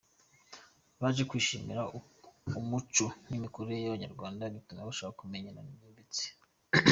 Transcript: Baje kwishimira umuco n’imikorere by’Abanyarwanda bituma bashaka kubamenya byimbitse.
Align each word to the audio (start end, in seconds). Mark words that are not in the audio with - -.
Baje 0.99 1.23
kwishimira 1.29 1.81
umuco 2.59 3.05
n’imikorere 3.29 3.77
by’Abanyarwanda 3.83 4.43
bituma 4.53 4.87
bashaka 4.89 5.15
kubamenya 5.17 5.51
byimbitse. 5.67 6.23